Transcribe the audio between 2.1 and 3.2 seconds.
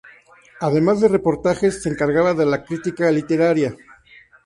de la crítica